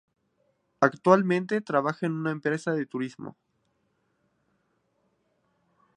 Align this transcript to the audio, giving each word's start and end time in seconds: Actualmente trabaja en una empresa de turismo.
Actualmente 0.79 1.61
trabaja 1.61 2.07
en 2.07 2.13
una 2.13 2.31
empresa 2.31 2.71
de 2.71 2.87
turismo. 2.87 3.37